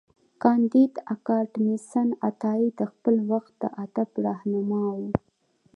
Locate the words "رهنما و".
4.25-5.01